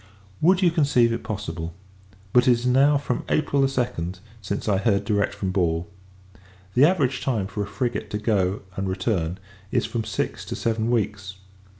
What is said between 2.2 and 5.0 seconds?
but, it is now from April 2d, since I have